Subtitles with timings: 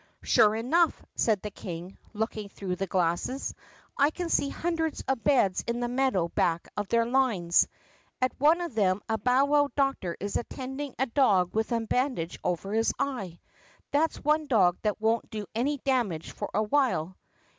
[0.23, 3.53] "Sure enough!" said the King looking through the glasses.
[3.95, 7.67] "I can see hundreds of beds in the meadow back of their lines.
[8.19, 12.39] At one of them a bowwow doctor is attending a dog with a ban dage
[12.43, 13.37] over his eye.
[13.91, 17.15] That 's one dog that won't do any damage for a while."